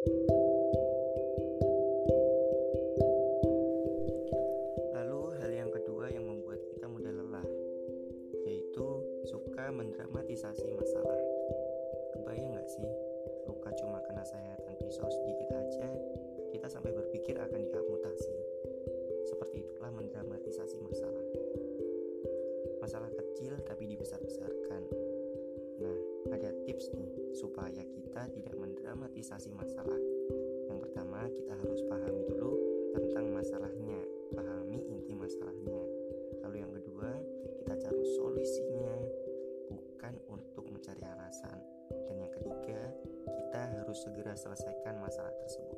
Lalu 0.00 0.16
hal 5.36 5.52
yang 5.52 5.68
kedua 5.68 6.08
yang 6.08 6.24
membuat 6.24 6.56
kita 6.72 6.88
mudah 6.88 7.12
lelah 7.12 7.44
Yaitu 8.48 8.88
suka 9.28 9.68
mendramatisasi 9.68 10.72
masalah. 10.72 11.20
Kebayang 12.16 12.56
gak 12.56 12.64
sih 12.72 12.88
Luka 13.44 13.76
cuma 13.76 14.00
kena 14.08 14.24
sayatan 14.24 14.72
pisau 14.80 15.04
sedikit 15.04 15.52
aja 15.52 15.92
Kita 16.48 16.72
sampai 16.72 16.96
berpikir 16.96 17.36
akan 17.36 17.60
diamputasi. 17.60 18.32
Seperti 19.28 19.68
itulah 19.68 19.92
mendramatisasi 19.92 20.80
masalah. 20.80 21.28
Masalah 22.80 23.12
kecil 23.12 23.52
tapi 23.68 23.84
dibesar-besarkan. 23.84 24.80
Nah 25.84 25.98
ada 26.32 26.56
tips 26.64 26.88
nih 26.96 27.19
Supaya 27.34 27.82
kita 27.86 28.30
tidak 28.34 28.54
mendramatisasi 28.58 29.54
masalah 29.54 29.98
Yang 30.66 30.78
pertama 30.88 31.26
kita 31.30 31.54
harus 31.54 31.80
pahami 31.86 32.22
dulu 32.26 32.52
tentang 32.90 33.30
masalahnya 33.30 34.00
pahami 34.34 34.78
inti 34.86 35.12
masalahnya. 35.14 35.82
Lalu 36.46 36.56
yang 36.62 36.72
kedua, 36.72 37.10
kita 37.60 37.74
cari 37.76 38.04
solusinya 38.16 38.94
bukan 39.70 40.14
untuk 40.30 40.64
mencari 40.70 41.02
alasan. 41.02 41.58
Dan 42.06 42.16
yang 42.22 42.32
ketiga, 42.34 42.80
kita 43.26 43.62
harus 43.78 43.98
segera 44.02 44.34
selesaikan 44.38 44.98
masalah 45.02 45.34
tersebut 45.42 45.69